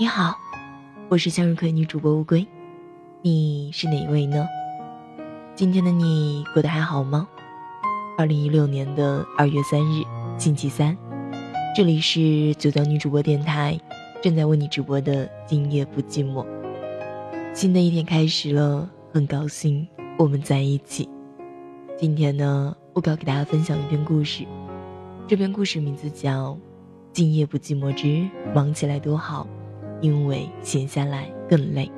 [0.00, 0.38] 你好，
[1.08, 2.46] 我是向日葵女主播乌龟，
[3.20, 4.46] 你是哪一位呢？
[5.56, 7.28] 今天的你过得还好吗？
[8.16, 10.04] 二零一六年的二月三日，
[10.38, 10.96] 星期三，
[11.74, 13.76] 这里是九江女主播电台，
[14.22, 16.46] 正在为你直播的今夜不寂寞。
[17.52, 19.84] 新的一天开始了，很高兴
[20.16, 21.10] 我们在一起。
[21.96, 24.44] 今天呢，我要给大家分享一篇故事，
[25.26, 26.52] 这篇故事名字叫
[27.12, 29.44] 《今夜不寂寞之忙起来多好》，
[30.00, 31.90] 因为闲下来更累。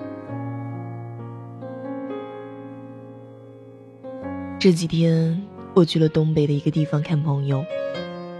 [4.58, 5.40] 这几天。
[5.72, 7.64] 我去了东北的一个地方看朋友，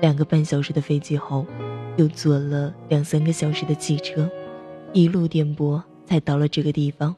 [0.00, 1.46] 两个半小时的飞机后，
[1.96, 4.28] 又坐了两三个小时的汽车，
[4.92, 7.14] 一路颠簸才到了这个地方。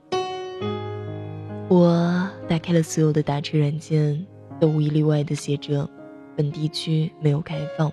[1.66, 4.22] 我打开了所有的打车软件，
[4.60, 5.88] 都无一例外的写着
[6.36, 7.90] “本地区没有开放”。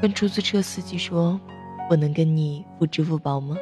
[0.00, 1.38] 跟出租车司机说
[1.88, 3.56] ：“我能跟你付支付宝吗？”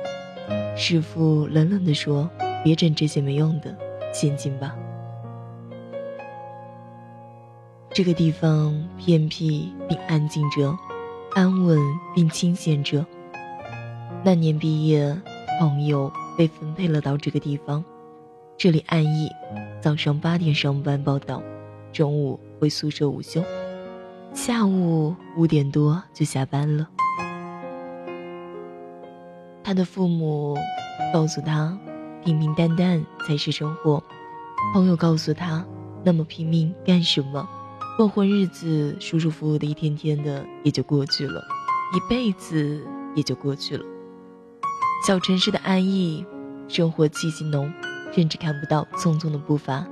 [0.77, 2.29] 师傅冷冷地说
[2.65, 3.77] ：“别整这些没用的，
[4.13, 4.75] 现金吧。”
[7.95, 10.75] 这个地方偏僻并安静着，
[11.35, 11.79] 安稳
[12.15, 13.05] 并清闲着。
[14.25, 15.15] 那年毕业，
[15.61, 17.85] 朋友被分配了到这个地方。
[18.57, 19.29] 这里安逸，
[19.81, 21.43] 早上八点上班报道，
[21.93, 23.43] 中午回宿舍午休，
[24.33, 26.89] 下午五点多就下班了。
[29.73, 30.55] 他的父母
[31.15, 31.75] 告诉他，
[32.23, 34.05] 平平淡淡才是生活。
[34.75, 35.65] 朋友告诉他，
[36.05, 37.49] 那么拼命干什么？
[37.97, 41.43] 混混日子，舒舒服服的一天天的也就过去了，
[41.97, 43.83] 一辈子也就过去了。
[45.07, 46.23] 小城市的安逸，
[46.69, 47.73] 生活气息浓，
[48.15, 49.87] 甚至看不到匆匆的步伐。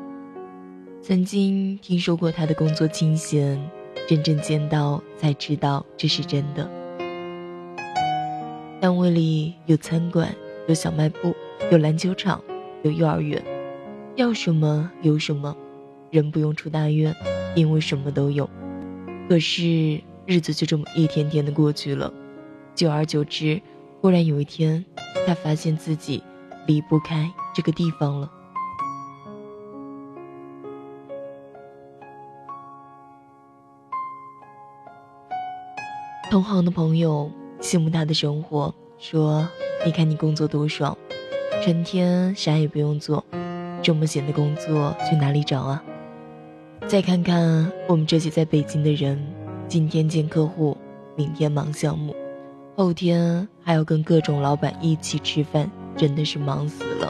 [1.00, 3.58] 曾经听说过他的工作清闲，
[4.06, 6.70] 真正见到才知道这是真的。
[8.80, 10.34] 单位里有餐馆，
[10.66, 11.36] 有小卖部，
[11.70, 12.42] 有篮球场，
[12.82, 13.44] 有幼儿园，
[14.16, 15.54] 要什么有什么，
[16.10, 17.14] 人不用出大院。
[17.56, 18.48] 因为什么都有，
[19.28, 22.10] 可是日子就这么一天天的过去了，
[22.76, 23.60] 久而久之，
[24.00, 24.84] 忽然有一天，
[25.26, 26.22] 他发现自己
[26.68, 28.30] 离不开这个地方了。
[36.30, 37.28] 同行的朋友
[37.60, 39.48] 羡慕他的生活，说
[39.84, 40.96] ：“你看你工作多爽，
[41.62, 43.24] 成天啥也不用做，
[43.82, 45.82] 这么闲的工作去哪里找啊？”
[46.88, 49.22] 再看看我们这些在北京的人，
[49.68, 50.76] 今天见客户，
[51.14, 52.16] 明天忙项目，
[52.76, 57.08] 后天还要跟各种老板一起吃饭，真的是忙死了。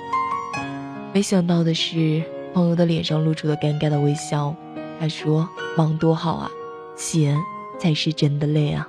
[1.12, 2.22] 没想到的是，
[2.52, 4.54] 朋友的脸上露出了尴尬的微笑。
[4.98, 6.50] 他说：“忙多好啊，
[6.96, 7.38] 闲
[7.78, 8.86] 才是真的累啊。”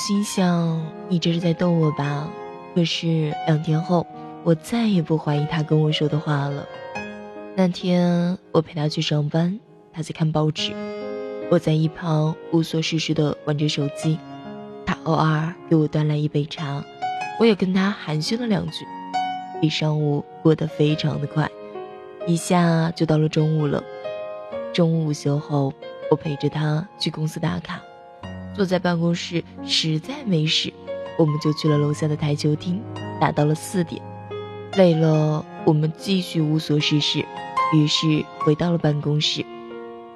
[0.00, 0.80] 心想，
[1.10, 2.26] 你这是在逗我吧？
[2.74, 4.06] 可是两天后，
[4.42, 6.66] 我再也不怀疑他跟我说的话了。
[7.54, 9.60] 那天我陪他去上班，
[9.92, 10.72] 他在看报纸，
[11.50, 14.18] 我在一旁无所事事的玩着手机。
[14.86, 16.82] 他偶尔给我端来一杯茶，
[17.38, 18.86] 我也跟他寒暄了两句。
[19.60, 21.46] 一上午过得非常的快，
[22.26, 23.84] 一下就到了中午了。
[24.72, 25.74] 中午午休后，
[26.10, 27.82] 我陪着他去公司打卡。
[28.54, 30.72] 坐在办公室实在没事，
[31.18, 32.80] 我们就去了楼下的台球厅，
[33.20, 34.02] 打到了四点。
[34.76, 37.24] 累了，我们继续无所事事，
[37.74, 39.44] 于是回到了办公室。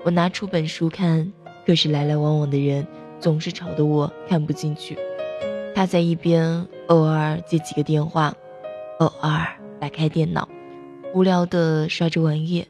[0.05, 1.33] 我拿出本书看，
[1.67, 2.87] 可是来来往往的人
[3.19, 4.97] 总是吵得我看不进去。
[5.75, 8.35] 他在一边偶尔接几个电话，
[8.99, 9.47] 偶尔
[9.81, 10.49] 打开电脑，
[11.15, 12.67] 无聊的刷着玩页。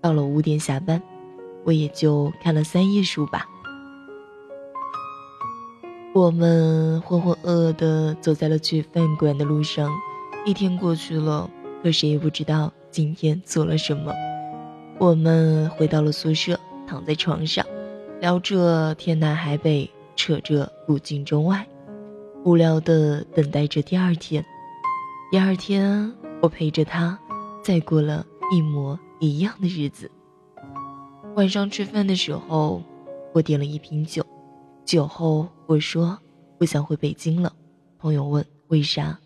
[0.00, 1.02] 到了五点下班，
[1.64, 3.46] 我也就看了三页书吧。
[6.14, 9.90] 我们浑浑噩噩地走在了去饭馆的路上，
[10.44, 11.48] 一天过去了，
[11.82, 14.12] 可谁也不知道今天做了什么。
[14.98, 17.64] 我们回到了宿舍，躺在床上，
[18.20, 21.66] 聊着天南海北，扯着古今中外，
[22.44, 24.44] 无聊地等待着第二天。
[25.30, 26.12] 第二天，
[26.42, 27.18] 我陪着他，
[27.64, 30.10] 再过了一模一样的日子。
[31.36, 32.82] 晚上吃饭的时候，
[33.32, 34.22] 我点了一瓶酒。
[34.84, 36.18] 酒后，我说
[36.58, 37.52] ：“不想回北京了。
[37.98, 39.18] 朋友问为啥，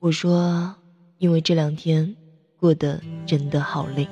[0.00, 0.74] 我说
[1.18, 2.16] 因为这两天
[2.58, 4.08] 过得真的好累。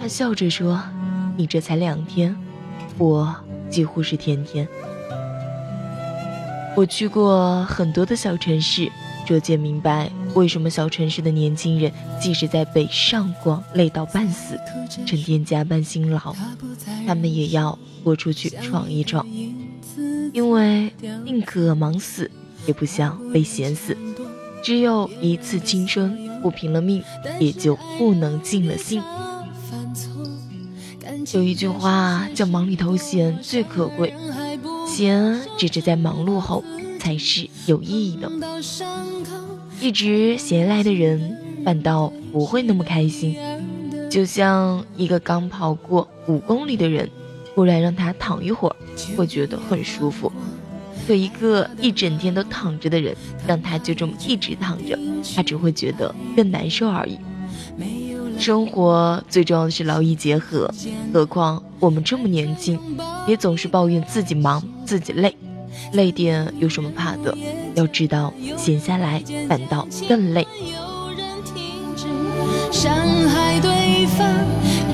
[0.00, 0.80] 他笑着说
[1.36, 2.34] ：“你这才两天，
[2.96, 3.34] 我
[3.68, 4.66] 几乎是天天。”
[6.76, 8.90] 我去过很多的小城市，
[9.26, 14.56] 逐渐明白为什么小城市的年轻人即使在北上广累到半死，
[15.04, 16.32] 成天加班辛劳，
[17.04, 19.26] 他们也要豁出去闯一闯，
[20.32, 20.92] 因为
[21.24, 22.30] 宁可忙死，
[22.66, 23.96] 也不想被闲死。
[24.62, 27.02] 只有一次青春，不拼了命，
[27.40, 29.02] 也就不能尽了心。
[31.32, 34.14] 有一句话叫“忙里偷闲最可贵”。
[34.86, 36.64] 闲只是在忙碌后
[36.98, 38.30] 才是有意义的。
[39.80, 43.36] 一直闲来的人反倒不会那么开心，
[44.10, 47.08] 就像一个刚跑过五公里的人，
[47.54, 48.76] 忽然让他躺一会儿，
[49.16, 50.30] 会觉得很舒服；
[51.06, 53.14] 可一个一整天都躺着的人，
[53.46, 54.98] 让他就这么一直躺着，
[55.36, 57.18] 他只会觉得更难受而已。
[58.38, 60.72] 生活最重要的是劳逸结合，
[61.12, 62.78] 何况我们这么年轻，
[63.26, 65.34] 别总是抱怨自己忙自己累，
[65.92, 67.36] 累点有什么怕的？
[67.74, 70.46] 要知道闲下来反倒更累。
[72.70, 72.92] 伤
[73.28, 74.26] 害对方，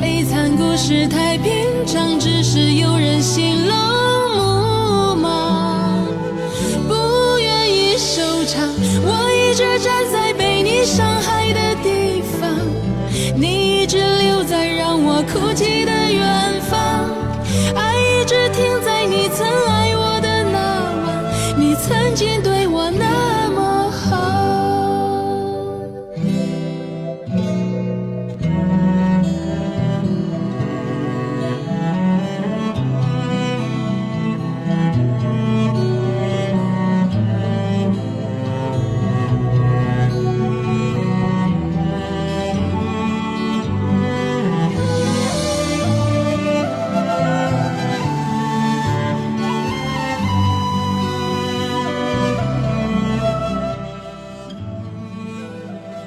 [0.01, 1.53] 悲惨故事太平
[1.87, 3.84] 常，只是有人心冷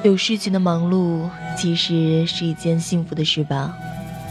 [0.07, 3.77] 有事情的忙碌其实是一件幸福的事吧，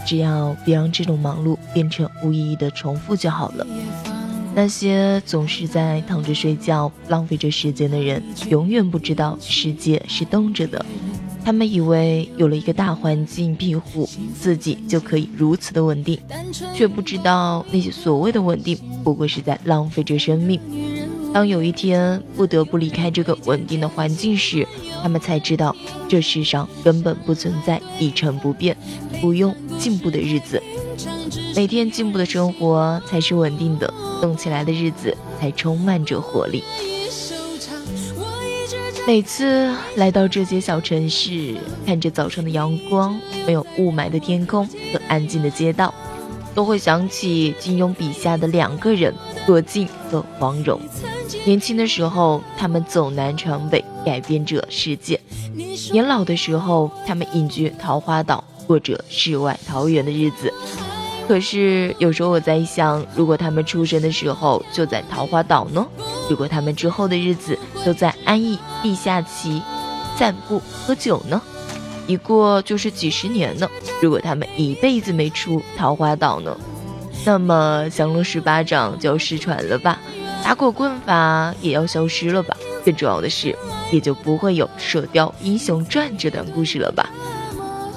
[0.07, 3.67] 只要别让这种忙碌变成无意义的重复就好了。
[4.55, 10.83] 那些总是在躺着睡觉、浪费着时间的人，永远不知道世界是动着的。
[11.45, 16.19] 他们以为有了一个大环境庇护，自己就可以如此的稳定，
[16.73, 20.59] 却不知道那些所谓的稳定，不过是在浪费着生命。
[21.37, 24.67] 当有一天不得不离开这个稳定的环境时，
[25.03, 25.75] 他们才知道，
[26.09, 28.75] 这世上根本不存在一成不变、
[29.21, 30.59] 不用进步的日子。
[31.55, 36.63] 每天进步的生活才是稳定的，动起来的日子才充满着活力。
[39.05, 41.55] 每次来到这些小城市，
[41.85, 45.93] 看着早上的阳光、没有雾霾的天空和安静的街道，
[46.55, 49.13] 都会想起金庸笔下的两个人：
[49.47, 50.79] 郭靖和黄蓉。
[51.45, 55.17] 年轻的时候，他们走南闯北，改变着世界；
[55.91, 60.53] 年老的时候，他们隐居桃花岛，过着世外桃源的日子。
[61.27, 65.85] 可是有时候我在想，如果他们出生的时候就在桃花岛呢？
[66.29, 69.61] 如果他们之后的日子都在安逸地下棋、
[70.17, 71.41] 散步、喝酒呢？
[72.05, 73.69] 一过就是几十年呢？
[74.01, 76.57] 如果他们一辈子没出桃花岛呢？
[77.25, 79.99] 那么降龙十八掌就要失传了吧？
[80.43, 82.55] 打狗棍法也要消失了吧？
[82.85, 83.53] 更重要的是，
[83.91, 87.09] 也就不会有《射雕英雄传》这段故事了吧？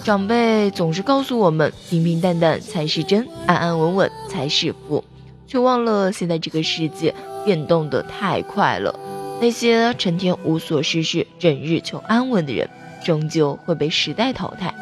[0.02, 5.04] 长辈总是告诉我们，平平淡淡才是真，安安稳稳才是福，
[5.46, 8.98] 却忘了现在这个世界变动的太快了。
[9.40, 12.68] 那些成天无所事事、整日求安稳的人，
[13.04, 14.74] 终究会被时代淘汰。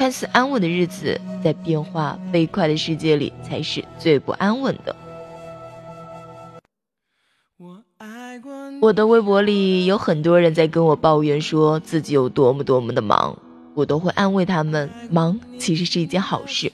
[0.00, 4.96] 看似安稳的日子，在变化飞快的世界里，才是最不安稳的。
[8.80, 13.36] 我的微博里有很多人在跟我抱怨，说自己有多么多么的忙，
[13.74, 16.72] 我都会安慰他们，忙其实是一件好事，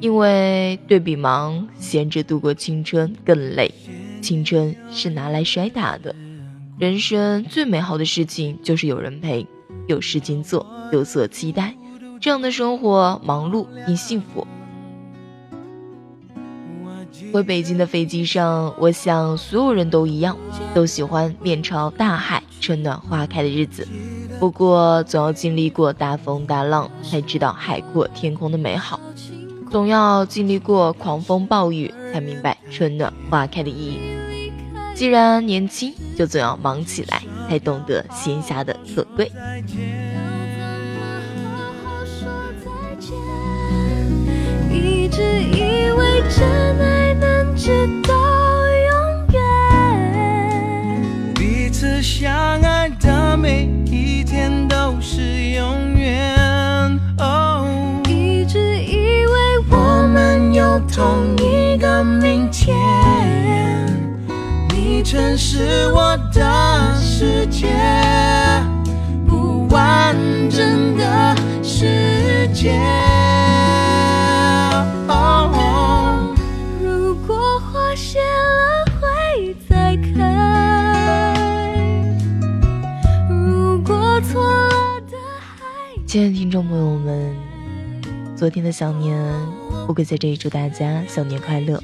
[0.00, 3.72] 因为对比忙，闲着度过青春更累，
[4.20, 6.14] 青春是拿来摔打的，
[6.78, 9.46] 人生最美好的事情就是有人陪，
[9.86, 11.74] 有事情做，有所期待，
[12.22, 14.46] 这样的生活忙碌并幸福。
[17.32, 20.36] 回北京的飞机上，我想所有人都一样，
[20.72, 23.88] 都喜欢面朝大海、春暖花开的日子。
[24.38, 29.00] 不过，总要经历过大风大浪，才知道海阔天空的美好。
[29.68, 33.98] 总要经历过狂风暴雨，才明白春暖花开的意义。
[34.94, 39.28] 既然年轻，就总要忙起来，才懂得闲暇的可贵。
[45.12, 46.48] 直以为真
[46.80, 48.14] 爱能直到
[48.88, 49.42] 永远，
[51.34, 56.34] 彼此相爱的每一天都是永远。
[57.18, 57.68] 哦，
[58.08, 62.74] 一直以为我们有同一个明天，
[64.70, 67.68] 你曾是我的世界，
[69.28, 70.16] 不完
[70.48, 72.80] 整的世界。
[86.12, 87.34] 亲爱的听众朋友们，
[88.36, 89.18] 昨天的小年，
[89.88, 91.82] 乌龟在这里祝大家小年快乐。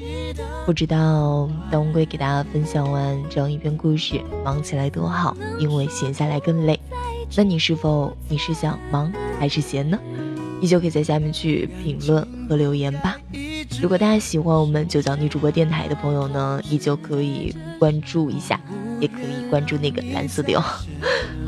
[0.66, 6.78] 不知道当乌龟给大家分享完这样一篇故事，忙起来多好，因为闲下来更累。
[7.36, 9.98] 那你是否你是想忙还是闲呢？
[10.60, 13.16] 依旧可以在下面去评论和留言吧。
[13.80, 18.60] 如果大家喜欢我们九江女主播电台的朋友呢，依旧可以关注一下，
[19.00, 20.62] 也可以关注那个蓝色的哟。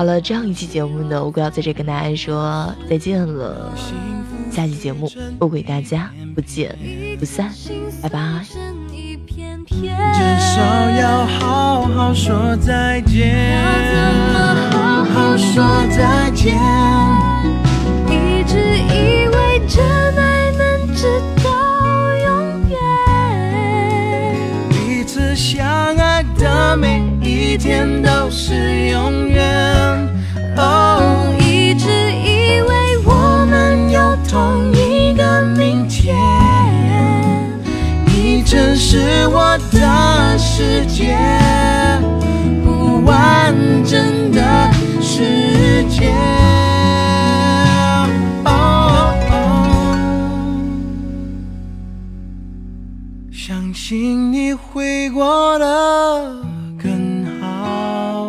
[0.00, 3.71] 好了，这样一期节目呢，乌龟要在这跟大家说再见了。
[4.50, 6.75] 下期节目，乌龟大家不见
[7.19, 7.52] 不散，
[8.00, 8.19] 拜拜。
[9.69, 13.62] 至少要好好说再见，
[14.73, 16.57] 好好说再见。
[18.09, 19.85] 一直以为真
[20.16, 21.50] 爱能直到
[22.16, 22.78] 永远，
[24.71, 29.30] 彼此相爱的每一天都是永远。
[38.93, 41.17] 是我的世界，
[42.65, 43.55] 不完
[43.85, 44.43] 整的
[45.01, 46.13] 世界。
[48.45, 49.15] 哦
[53.31, 56.43] 相信你会过得
[56.77, 58.27] 更好。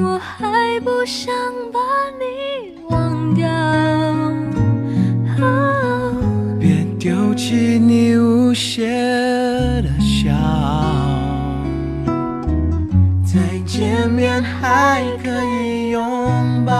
[0.00, 1.32] 我还不想
[1.72, 1.78] 把
[2.18, 3.48] 你忘掉。
[5.38, 6.12] 啊
[6.58, 8.13] 别丢弃你
[8.54, 10.30] 无邪的笑，
[13.24, 16.72] 再见面还可以拥抱。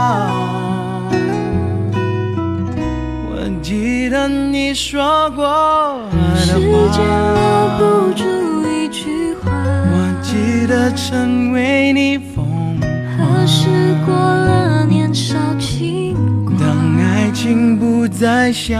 [3.29, 6.61] 我记得你说过的时
[6.93, 7.43] 间留，
[7.77, 8.23] 不住
[8.71, 12.89] 一句话，我记得曾为你疯狂
[13.19, 13.67] 何时
[14.07, 16.15] 过了年少轻
[16.45, 16.57] 狂？
[16.57, 18.73] 当爱情不再像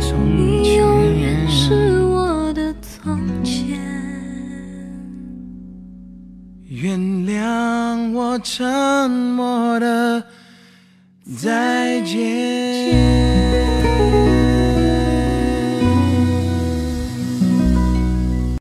[0.00, 1.01] 从前。
[8.32, 10.24] 我沉默的
[11.36, 12.71] 再见。